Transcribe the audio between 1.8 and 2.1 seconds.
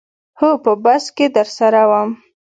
وم.